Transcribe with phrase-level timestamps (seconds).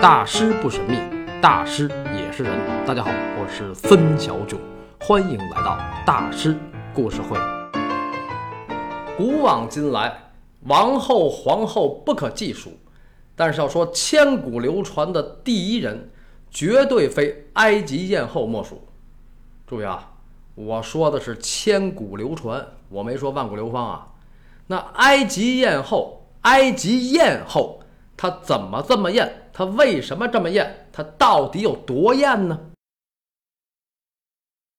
[0.00, 0.96] 大师不神秘，
[1.42, 2.56] 大师也是人。
[2.86, 4.56] 大家好，我是孙小九，
[5.00, 5.76] 欢迎来到
[6.06, 6.56] 大师
[6.94, 7.36] 故事会。
[9.16, 10.30] 古往今来，
[10.66, 12.78] 王后、皇后不可计数，
[13.34, 16.08] 但是要说千古流传的第一人，
[16.48, 18.86] 绝对非埃及艳后莫属。
[19.66, 20.12] 注意啊，
[20.54, 24.06] 我说的是千古流传，我没说万古流芳啊。
[24.68, 27.80] 那埃及艳后，埃及艳后，
[28.16, 29.46] 她怎么这么艳？
[29.58, 30.86] 她为什么这么艳？
[30.92, 32.60] 她到底有多艳呢？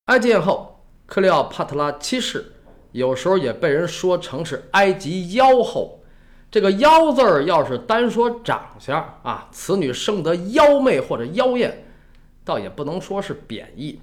[0.05, 2.53] 埃及艳后克里奥帕特拉七世，
[2.94, 6.02] 有时候也被人说成是埃及妖后。
[6.50, 11.86] 这个“妖”字儿，要是单说长相啊，此女生得妖媚或者妖艳，
[12.45, 14.00] 倒也不能说是贬义，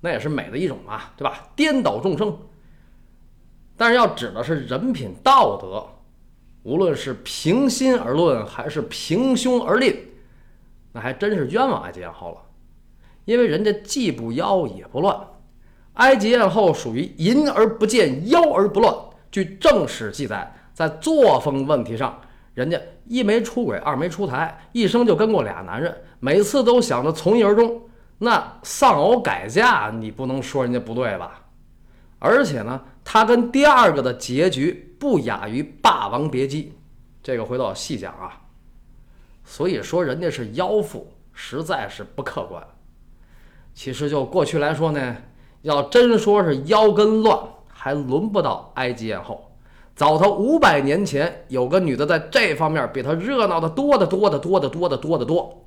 [0.00, 1.48] 那也是美的一种嘛，对吧？
[1.54, 2.36] 颠倒众生。
[3.76, 5.88] 但是要指的是人品道德，
[6.64, 10.09] 无论是平心而论还是平胸而立，
[10.92, 12.42] 那还真是冤枉埃及艳后了。
[13.24, 15.16] 因为人家既不妖也不乱，
[15.94, 18.94] 埃及艳后属于淫而不见，妖而不乱。
[19.30, 22.20] 据正史记载，在作风问题上，
[22.54, 27.82] 人家一没出轨，二没出台，一生就跟过俩男人，每次都想着从一而终。
[28.18, 31.46] 那丧偶改嫁，你不能说人家不对吧？
[32.18, 32.80] 而且呢。
[33.02, 36.64] 他跟第二个的结局不亚于《霸王别姬》，
[37.24, 38.40] 这个回头细讲啊。
[39.44, 42.62] 所以说人家是妖妇，实在是不客观。
[43.74, 45.16] 其实就过去来说呢，
[45.62, 49.52] 要真说是妖跟乱，还轮不到埃及艳后。
[49.94, 55.64] 早他五百年前，有个女的在这方面比她热闹的多得多得多得多得多得多。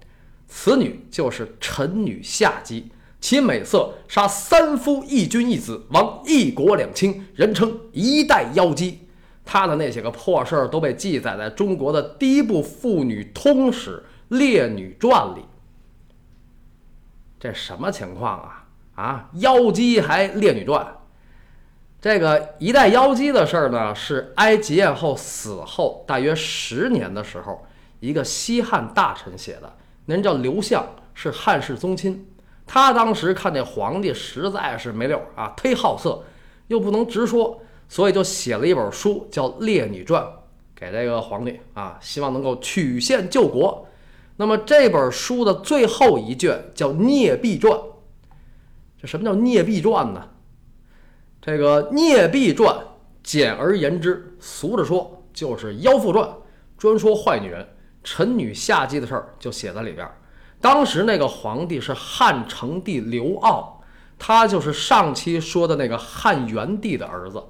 [0.47, 2.91] 此女就是臣女夏姬。
[3.21, 9.07] 其美色杀三夫一君一子，亡一国两卿，人称一代妖姬。
[9.45, 14.03] 她的那些个破事儿都被记载在中国的第一部妇女通史
[14.38, 15.41] 《列女传》里。
[17.39, 18.66] 这什么情况啊？
[18.95, 20.85] 啊，妖姬还《列女传》？
[22.00, 27.66] 这个一代妖姬的事儿呢，是埃及艳后死后大约十年的时候，
[28.00, 29.73] 一个西汉大臣写的。
[30.06, 32.29] 那人叫刘向，是汉室宗亲。
[32.66, 36.23] 他当时看这皇帝实在是没溜儿啊，忒好色，
[36.68, 37.62] 又不能直说，
[37.94, 40.24] 所以就写了一本书，叫《列女传》，
[40.74, 43.88] 给这个皇帝啊，希望能够曲线救国。
[44.38, 47.72] 那么这本书的最后一卷叫《聂壁传》。
[49.00, 50.28] 这什么叫《聂壁传》呢？
[51.40, 52.76] 这个《聂壁传》
[53.22, 56.28] 简而言之，俗着说就是妖妇传，
[56.80, 57.64] 专说坏女人、
[58.04, 60.10] 臣女下姬的事儿，就写在里边。
[60.60, 63.64] 当时那个皇帝是汉成帝刘骜，
[64.18, 67.44] 他就是上期说的那个汉元帝的儿子。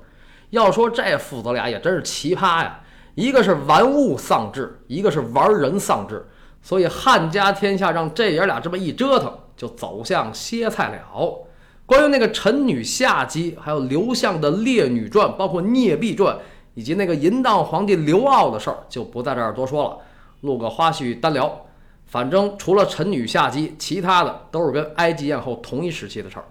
[0.53, 2.79] 要说这父子俩也真是奇葩呀，
[3.15, 6.23] 一个是玩物丧志，一个是玩人丧志。
[6.61, 11.47] 所以汉家天下让这爷俩这么一折腾，就走向歇菜了。
[11.87, 16.35] 关于那个臣女夏姬，还有刘向的《列女传》，包括《聂壁传》，
[16.75, 19.97] 以及那个淫荡皇帝刘骜的事儿，就不在这儿多说了，
[20.41, 21.65] 录个花絮单聊。
[22.05, 26.45] 反正除了臣女夏姬，其他的都是跟埃及艳后同一时期的事儿。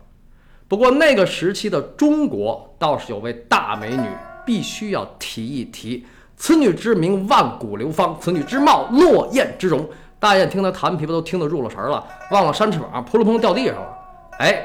[0.73, 4.09] 不过那个时期的中国倒是有位大美女，
[4.43, 6.07] 必须要提一提。
[6.35, 9.87] 此女之名万古流芳，此女之貌落雁之容。
[10.19, 13.99] 大雁听她弹琵琶都听得入了神了，忘了扇翅膀，扑噜扑掉地上了。
[14.39, 14.65] 哎，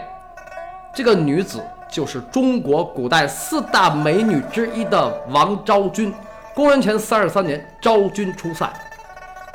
[0.96, 6.14] 这个女子就是中国古代四大美女之一的王昭君。
[6.56, 8.72] 公元前三十三年，昭君出塞。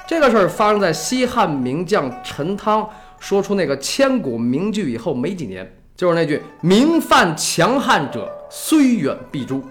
[0.06, 2.86] 这个事儿发生在西汉名将陈汤
[3.18, 5.66] 说出那个千古名句以后没几年，
[6.02, 9.62] 就是那句“名犯强汉者，虽远必诛”。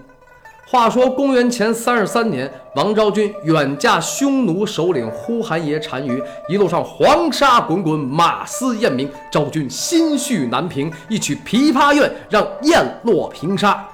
[0.66, 13.86] 话说公元前三十三年，王昭君远嫁匈奴首领呼韩邪单于，一路上黄沙滚滚，马嘶雁鸣，昭君心绪难平，一曲《琵琶怨》，让雁落平沙。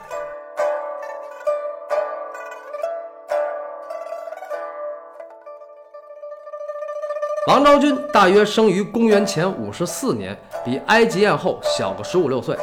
[7.48, 12.54] 王昭君大约生于公元前五十四年，比埃及艳后小个十五六岁，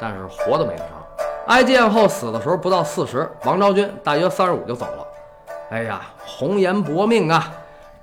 [0.00, 1.00] 但是活的没得长。
[1.46, 5.06] 埃及艳后死的时候不到四十，王昭君大约三十五就走了。
[5.70, 7.54] 哎呀，红颜薄命啊！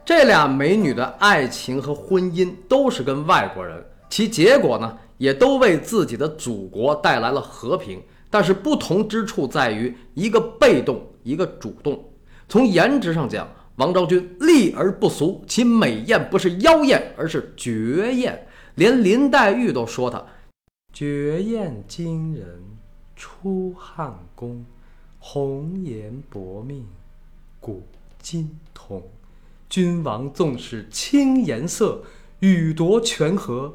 [0.06, 8.02] 这俩美女的爱情和婚姻都是跟外国人，其结果呢，也都为自己的祖国带来了和平。
[8.30, 12.02] 但是不同之处在于，一个被动，一个主动。
[12.48, 13.46] 从颜值上讲。
[13.76, 18.46] 王昭君丽而不俗，其美艳不是妖艳，而是绝艳。
[18.80, 20.24] 连林黛玉都说她
[20.94, 22.64] 绝艳惊人，
[23.14, 24.66] 出汉宫，
[25.20, 26.88] 红颜薄命，
[27.60, 27.86] 古
[28.22, 29.04] 今同。
[29.68, 32.04] 君王纵使轻颜色，
[32.40, 33.74] 予夺权和，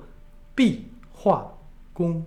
[0.54, 1.52] 必化
[1.92, 2.24] 工。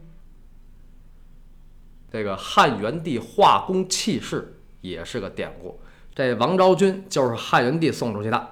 [2.11, 5.79] 这个汉元帝化工弃市也是个典故。
[6.13, 8.47] 这王昭君就是汉元帝送出去的。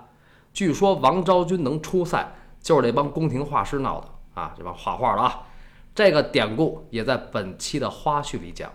[0.51, 4.53] 据说王昭君能出塞，就是这帮宫廷画师闹的啊！
[4.55, 5.41] 这帮画画的啊，
[5.95, 8.71] 这个典故也在本期的花絮里讲。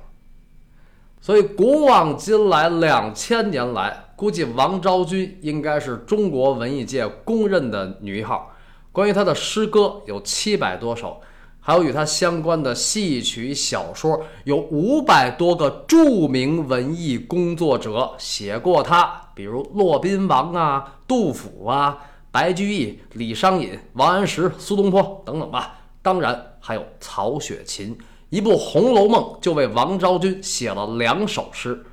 [1.21, 8.51] 所以古往今来两千年来，估计王昭君应该是中国文艺界公认的女一号。
[8.91, 11.21] 关于她的诗歌有七百多首。
[11.63, 21.99] 还有与她相关的戏曲、小说，有五百多个著名文艺工作者写过她，比如骆宾王啊、杜甫啊、
[22.31, 25.81] 白居易、李商隐、王安石、苏东坡等等吧。
[26.03, 27.99] 当然还有曹雪芹，
[28.29, 31.85] 一部《红楼梦》就为王昭君写了两首诗。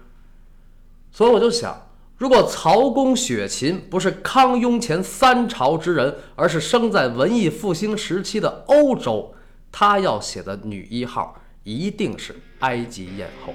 [1.12, 9.34] 所以我就想，如果曹公雪芹不是康雍乾三朝之人，而是生在文艺复兴时期的欧洲。
[9.72, 13.54] 他要写的女一号一定是埃及艳后，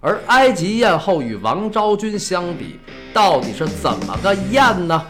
[0.00, 2.78] 而埃及艳后与王昭君相比，
[3.12, 5.04] 到底是怎么个艳呢？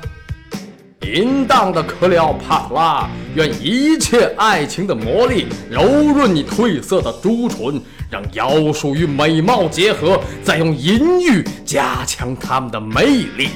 [1.13, 7.79] 淫荡的克里奥帕特拉，愿一切爱情的魔力柔润你褪色的朱唇，
[8.11, 13.05] 让妖术与美貌结合，再用淫欲加强他们的魅
[13.37, 13.51] 力。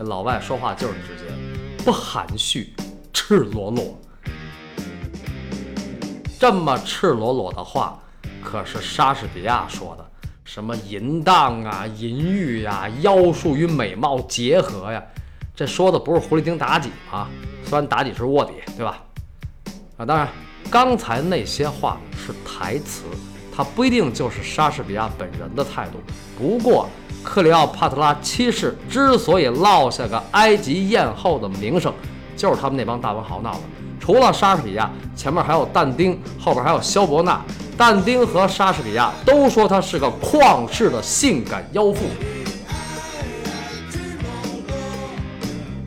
[0.00, 1.24] 老外说话就是直接，
[1.82, 2.74] 不含蓄。
[3.14, 3.98] 赤裸裸，
[6.38, 7.98] 这么赤裸裸的话，
[8.42, 10.11] 可是莎士比亚说的。
[10.54, 15.02] 什么淫荡啊、淫欲呀、妖术与美貌结合呀，
[15.56, 17.26] 这说的不是狐狸精妲己啊？
[17.64, 19.02] 虽然妲己是卧底，对吧？
[19.96, 20.28] 啊，当然，
[20.70, 23.04] 刚才那些话是台词，
[23.56, 25.98] 它不一定就是莎士比亚本人的态度。
[26.36, 26.86] 不过，
[27.24, 31.90] 克里奥帕特拉七世之所以落下个埃及艳后的名声。
[32.36, 33.60] 就是他们那帮大文豪闹的。
[34.04, 37.40] 除了莎士比亚，前面还有但丁，后边还有萧伯纳。
[37.78, 42.00] 但丁和莎士比亚都说他是个旷世的性感妖妇。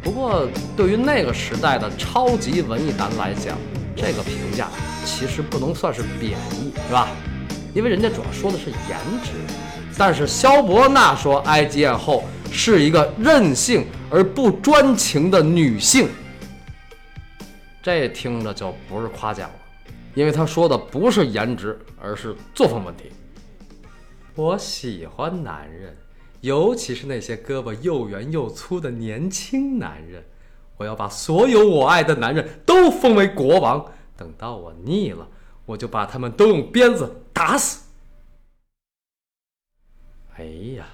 [0.02, 0.48] 不过，
[0.78, 3.58] 对于那个时代的超级文艺男来讲，
[3.98, 4.70] 这个评价
[5.04, 7.10] 其实不能算是贬义，是吧？
[7.74, 9.32] 因为人家主要说的是颜值。
[9.98, 16.08] 但是萧伯纳说埃及艳后是一个任性而不专情的女性。
[17.86, 19.60] 这听着就不是夸奖了，
[20.16, 23.12] 因为他说的不是颜值，而是作风问题。
[24.34, 25.96] 我喜欢男人，
[26.42, 30.26] 尤其是那些胳膊又圆又粗的年轻男人。
[30.78, 33.86] 我要把所有我爱的男人都封为国王。
[34.18, 35.28] 等到我腻了，
[35.68, 37.84] 我就把他们都用鞭子打死。
[40.38, 40.44] 哎
[40.76, 40.88] 呀，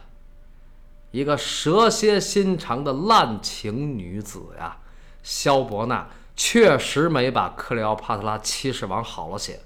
[1.11, 4.77] 一个蛇蝎心肠的滥情女子呀，
[5.23, 6.09] 萧伯纳。
[6.43, 9.59] 确实没把克里奥帕特拉七世往好了写，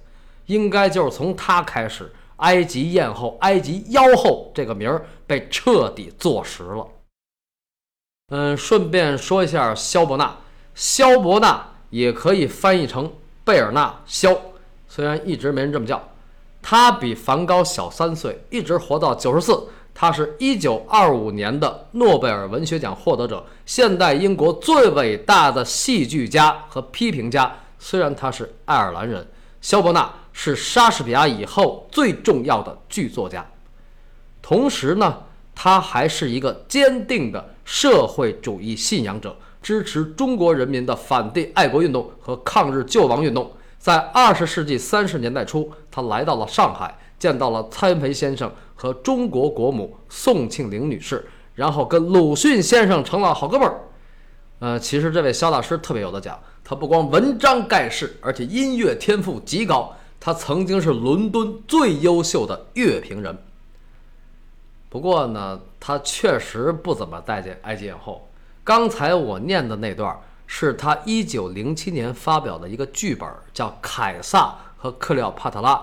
[0.48, 6.86] 应该就是从他开始，埃及艳后、埃及妖后这个名儿被彻底坐实了。
[8.28, 10.36] 嗯，顺便说一下，萧伯纳，
[10.74, 13.10] 萧伯纳也可以翻译成
[13.46, 14.36] 贝尔纳萧，
[14.86, 16.06] 虽然一直没人这么叫。
[16.62, 19.66] 他比梵高小三岁，一直活到九十四。
[19.98, 27.50] 他是一九二五年的诺贝尔文学奖获得者，现代英国最伟大的戏剧家和批评家。
[27.80, 29.26] 虽然他是爱尔兰人，
[29.62, 33.46] 肖伯纳是莎士比亚以后最重要的剧作家。
[34.42, 35.18] 同时呢，
[35.56, 43.50] 他还是一个坚定的社会主义信仰者，支持中国人民的反对爱国运动和抗日救亡运动。
[43.80, 48.52] 在二十世纪三十年代初，他来到了上海，见到了蔡元培先生。
[48.78, 53.80] 和中国国母宋庆龄女士，然后跟鲁迅先生成了好哥们儿。
[54.60, 59.96] 呃，其实这位肖大师特别有的讲，他不光文章盖世，而且音乐天赋极高。
[60.20, 63.38] 他曾经是伦敦最优秀的乐评人。
[64.90, 68.28] 不过呢，他确实不怎么待见埃及艳后。
[68.62, 75.76] 刚才我念的那段是他1907年发表的一个剧本，叫《凯撒和克里奥帕特拉》。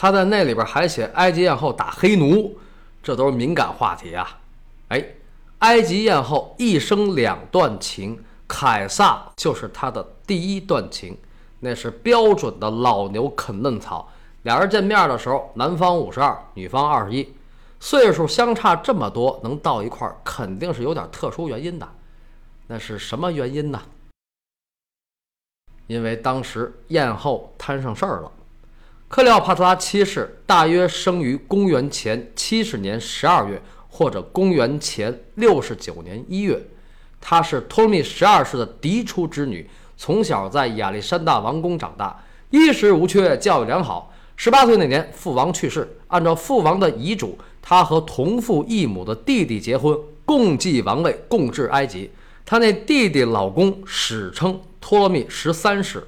[0.00, 2.56] 他在那里边还写埃及艳后打黑奴，
[3.02, 4.38] 这都是敏感话题啊！
[4.90, 5.04] 哎，
[5.58, 11.18] 埃及艳后一生两段情，凯撒就是她的第一段情，
[11.58, 14.08] 那是标准的老牛啃嫩草。
[14.42, 17.34] 俩人见面的时候，男方五十二，女方二十一，
[17.80, 21.88] 岁数相差这么多，能到一块儿，肯定是有点特殊原因的。
[22.68, 23.82] 那是什么原因呢？
[25.88, 28.30] 因为当时艳后摊上事儿了。
[29.08, 36.62] 克里奥帕特拉七世大约生于公元前七十年十二月，或者公元前六十九年一月。
[37.18, 44.12] 她是托勒密十二世的嫡出之女，从小在亚历山大王宫长大，衣食无缺，教育良好。
[44.36, 52.10] 十八岁那年，父王去世，按照父王的遗嘱，她和同父异母的弟弟结婚，共继王位，共治埃及。
[52.44, 56.06] 她那弟弟老公史称托勒密十三世。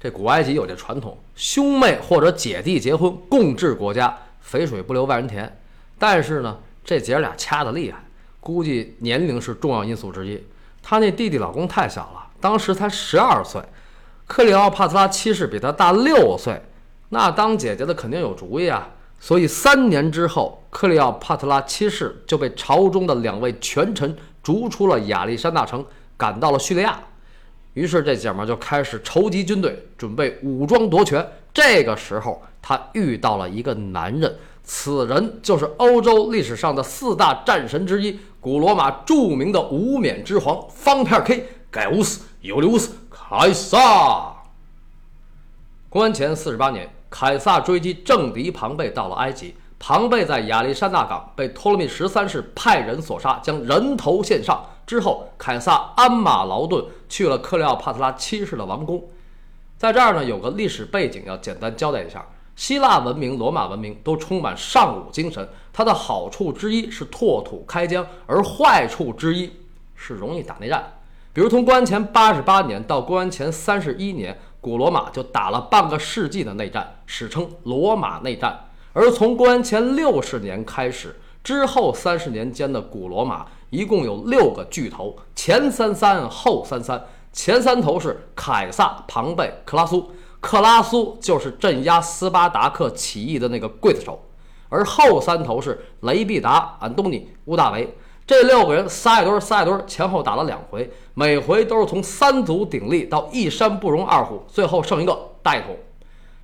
[0.00, 5.60] 这古埃及有这传统，兄妹或者姐弟结婚，共治国家，肥水不流外人田。
[5.96, 8.04] 但是呢，这姐俩掐得厉害。
[8.40, 10.44] 估计年龄是重要因素之一。
[10.82, 13.62] 他那弟弟老公太小了，当时才十二岁。
[14.26, 16.60] 克里奥帕特拉七世比他大六岁，
[17.10, 18.88] 那当姐姐的肯定有主意啊。
[19.20, 27.00] 所以三年之后，克里奥帕特拉七世就被朝中的两位权臣逐出了亚历山大城，赶到了叙利亚。
[27.78, 31.24] 于是这姐们就开始筹集军队，准备武装夺权。
[31.54, 34.36] 这个时候，她遇到了一个男人。
[34.64, 44.34] 此人就是欧洲历史上的四大战神之一，古罗马著名的无冕之皇方片 K 盖乌斯·尤利乌斯·凯撒。
[45.88, 54.60] 公元前四十八年，凯撒追击政敌庞贝到了埃及，庞贝在亚历山大港被托勒密十三世派人所杀，将人头献上。
[54.88, 59.04] 之后，凯撒鞍马劳顿去了克里奥帕特拉七世的王宫。
[59.76, 62.24] 在这儿呢，有个历史背景要简单交代一下。
[62.56, 69.52] 希腊文明、罗马文明都充满尚武精神，它的好处之一是拓土开疆，而坏处之一
[69.94, 70.94] 是容易打内战。
[71.34, 78.70] 比如从公元前八十八年到公元前三十一年，古罗马就打了半个世纪的内战，史称罗马内战。
[78.94, 87.04] 而从公元前六十年开始，之后三十年间的古罗马一共有六个巨头，前三三，后三三。
[87.32, 90.10] 前三头是凯撒、庞贝、克拉苏。
[90.40, 94.20] 克拉苏就是镇压斯巴达克起义的那个刽子手，
[94.68, 97.96] 而后三头是雷必达、安东尼、乌大维，
[98.26, 105.76] 这六个人仨一堆儿，仨一堆，前后打了两回，每回都是从三足鼎立到一山不容二虎，最后剩一个带头。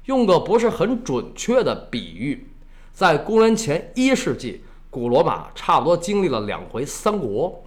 [0.04, 2.52] 用个不是很准确的比喻，
[2.93, 4.64] 在公元前一世纪，
[4.95, 7.61] 古罗马差不多经历了两回三国。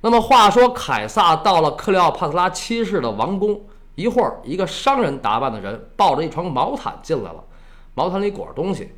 [0.00, 3.60] 那么话说，凯撒到了克里奥帕特拉七世的王宫。
[3.96, 7.42] 一会儿，一个商人打扮的人抱着一床毛毯进来了，
[7.94, 8.92] 毛毯里裹着东西。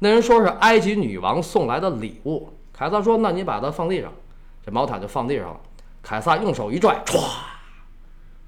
[0.00, 2.48] 那人说是埃及女王送来的礼物。
[2.72, 4.12] 凯撒说：“那你把它放地上。”
[4.66, 5.60] 这毛毯就放地上了。
[6.02, 7.20] 凯撒用手一拽，歘，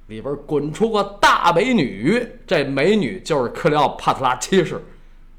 [0.08, 2.26] 里边滚出个大美女。
[2.44, 4.84] 这美女就是克里奥帕特拉七世，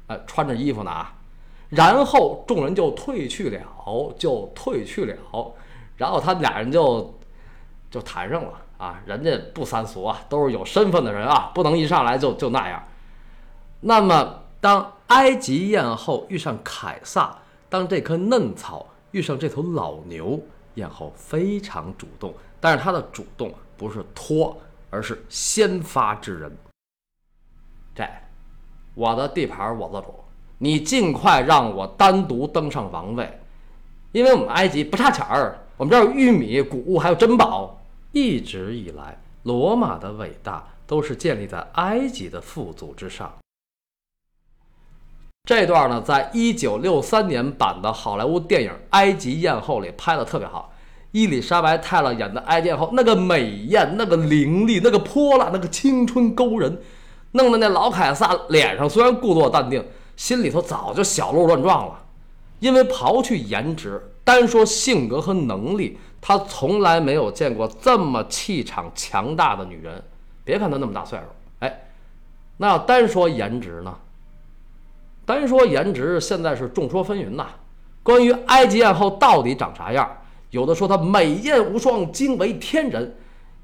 [0.06, 1.12] 哎，穿着衣服呢啊。
[1.74, 3.60] 然后众人就退去了，
[4.18, 5.16] 就退去了。
[5.96, 7.18] 然后他俩人就
[7.90, 8.60] 就谈上了。
[8.76, 12.82] 啊，人家不三俗啊，都是有身份的人啊，不能一上来就就那样。
[13.80, 17.38] 那么，当埃及艳后遇上凯撒，
[17.68, 20.40] 当这棵嫩草遇上这头老牛，
[20.74, 26.54] 艳后非常主动，但是她的主动不是拖，而是先发制人。
[27.94, 28.04] 这，
[28.94, 30.23] 我的地盘我做主，
[30.58, 33.40] 你尽快让我单独登上王位，
[34.12, 37.80] 因为我们埃及不差钱儿，我们这儿有玉米、谷物还有珍宝。
[38.12, 43.32] 一直以来，罗马的伟大都是建立在埃及的富足之上。
[45.46, 50.72] 这段呢，在一九六三年版的好莱坞电影《埃及艳后》里拍的特别好。
[51.10, 56.80] 伊丽莎白·泰勒演的埃及艳后，那个美艳，那个凌厉，那个泼辣，那个青春勾人，
[57.32, 59.84] 弄得那老凯撒脸上虽然故作淡定，
[60.16, 62.00] 心里头早就小鹿乱撞了。
[62.60, 65.98] 因为刨去颜值，单说性格和能力。
[66.26, 70.02] 他从来没有见过这么气场强大的女人，
[70.42, 71.24] 别看她那么大岁数，
[71.58, 71.88] 哎，
[72.56, 73.94] 那要单说颜值呢？
[75.26, 77.48] 单说颜值，现在是众说纷纭呐。
[78.02, 80.10] 关于埃及艳后到底长啥样，
[80.48, 83.06] 有的说她美艳无双，惊为天人；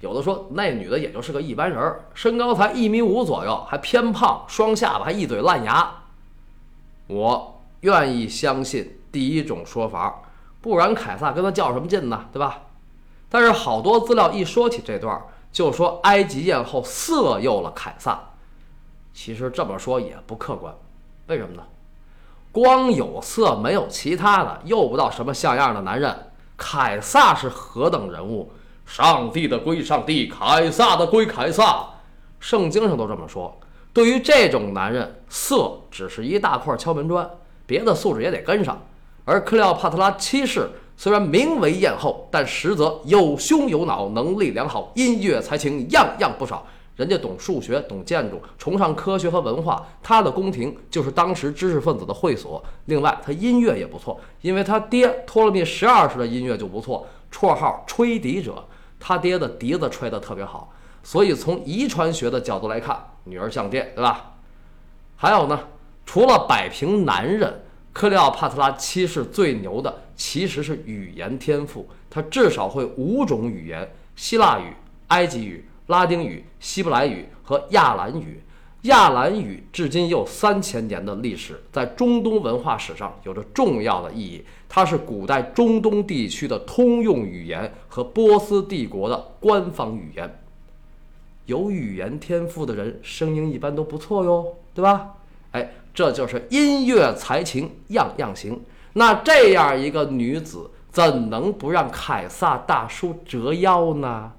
[0.00, 5.90] 有的说那女的也就是个一般人，身高才一米五左右，还偏胖，双下巴，还一嘴烂牙。
[7.11, 10.23] 我愿意相信第一种说法。
[10.61, 12.26] 不然凯撒跟他较什么劲呢？
[12.33, 12.62] 对吧？
[13.29, 18.21] 但是好多资料一说起这段，就说埃及艳后色诱了凯撒。
[19.12, 20.75] 其实这么说也不客观，
[21.26, 21.62] 为什么呢？
[22.52, 26.26] 光有色没有其他的，诱不到什么像样的男人。
[26.57, 28.52] 凯撒是何等人物？
[28.85, 31.88] 上帝的归上帝，凯撒的归凯撒。
[32.40, 33.59] 圣经上都这么说。
[33.92, 37.28] 对于这种男人，色只是一大块敲门砖，
[37.66, 38.80] 别的素质也得跟上。
[39.25, 46.64] 而克里奥帕特拉七世虽然名为艳后，但实则有胸有脑，能力良好，音乐才情样样不少。
[46.97, 49.87] 人家懂数学，懂建筑，崇尚科学和文化。
[50.02, 52.62] 他的宫廷就是当时知识分子的会所。
[52.85, 58.64] 另外，他音乐也不错，因为他爹托勒密十二世的音乐就不错，绰号吹笛者。
[58.99, 60.70] 他爹的笛子吹得特别好，
[61.02, 64.34] 所以从遗传学的角度来看，女儿像爹，对吧？
[65.16, 65.58] 还有呢，
[66.04, 67.62] 除了摆平男人，
[67.94, 74.75] 克里奥帕特拉七世最牛的其实是语言天赋，他至少会五种语言：希腊语、
[75.06, 75.64] 埃及语。
[75.87, 78.40] 拉丁语、希伯来语和亚兰语，
[78.82, 84.44] 亚兰语至今有三千年的历史，在中东文化史上有着重要的意义。
[84.68, 90.32] 它是古代中东地区的通用语言和波斯帝国的官方语言。
[91.47, 95.14] 有语言天赋的人，声音一般都不错哟，对吧？
[95.52, 98.62] 哎，这就是音乐才情样样行。
[98.92, 104.32] 那这样一个女子，怎能不让凯撒大叔折腰呢？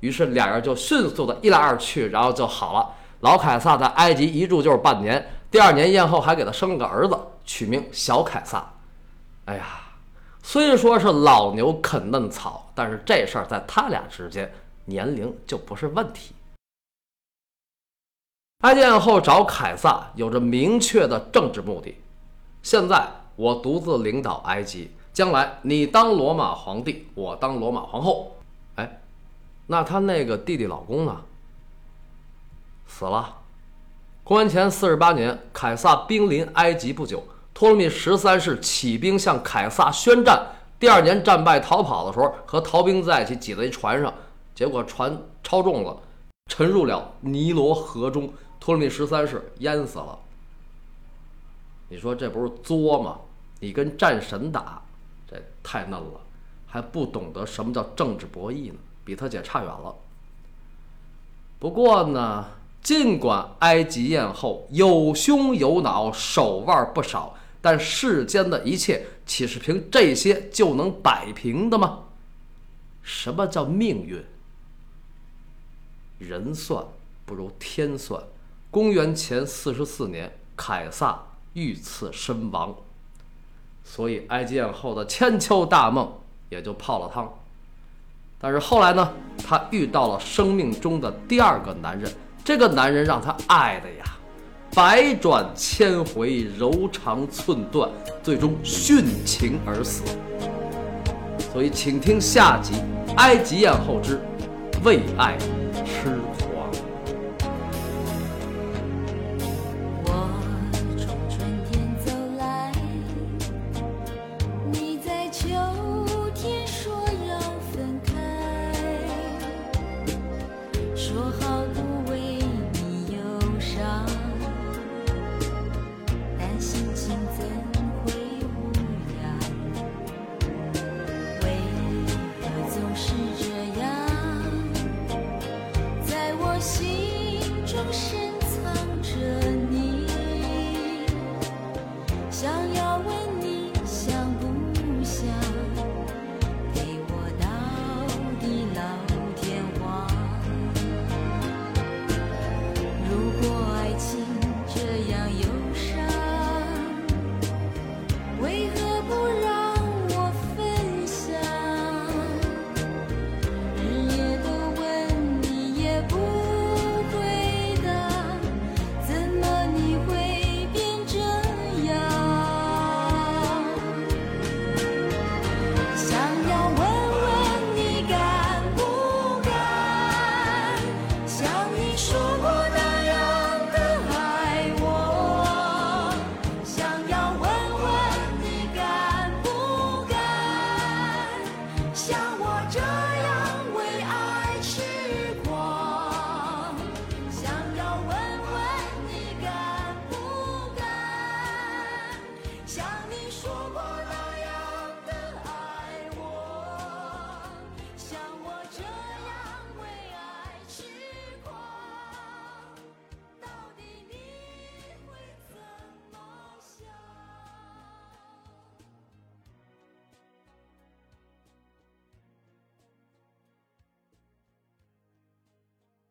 [0.00, 2.90] 于是俩人就迅速的一来二去，然后就好了。
[3.20, 8.70] 老凯撒在埃及一住就是半年，第二年艳后还给他生了个儿子，取名小凯撒。
[9.46, 9.64] 哎呀，
[10.42, 14.52] 虽说是老牛啃嫩草，但是这事儿在他俩之间
[14.84, 16.34] 年龄就不是问题。
[18.60, 21.94] 埃及艳后找凯撒有着明确的政治目的，
[22.62, 23.06] 现在
[23.36, 28.36] 我独自领导埃及，将来你当罗马皇帝，我当罗马皇后。
[28.76, 29.00] 哎
[29.66, 31.20] 那他那个弟弟老公呢？
[32.86, 33.38] 死了。
[34.22, 40.46] 公元前四十八年，凯撒兵临埃及不久，托勒密十三世起兵向凯撒宣战。
[40.78, 44.12] 第二年战败逃跑的时候，和逃兵在一起挤在一船上，
[44.54, 45.96] 结果船超重了，
[46.50, 48.30] 沉入了尼罗河中，
[48.64, 50.18] 托勒密十三世淹死了。
[51.90, 53.20] 你说这不是作吗？
[53.60, 54.82] 你跟战神打，
[55.30, 56.18] 这太嫩了，
[56.66, 58.78] 还不懂得什么叫政治博弈呢？
[59.04, 59.94] 比他姐差远了。
[61.58, 62.52] 不过呢，
[62.82, 72.04] 尽管埃及艳后有胸有脑、手腕不少，但世间的一切岂是凭这些就能摆平的吗？
[73.02, 74.24] 什么叫命运？
[76.18, 76.82] 人算
[77.26, 78.24] 不如天算。
[78.74, 81.16] 公元前四十四年，凯撒
[81.52, 82.74] 遇刺身亡，
[83.84, 86.12] 所以埃及艳后的千秋大梦
[86.48, 87.32] 也就泡了汤。
[88.40, 89.12] 但是后来呢，
[89.46, 92.12] 她遇到了生命中的第二个男人，
[92.44, 94.04] 这个男人让她爱的呀，
[94.74, 97.88] 百转千回，柔肠寸断，
[98.24, 100.02] 最终殉情而死。
[101.52, 102.74] 所以，请听下集
[103.14, 104.18] 《埃及艳后之
[104.82, 105.38] 为爱
[105.84, 106.08] 痴》。